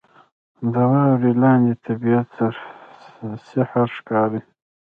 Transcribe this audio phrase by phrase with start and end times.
[0.73, 2.27] •د واورې لاندې طبیعت
[3.49, 4.41] سحر ښکاري.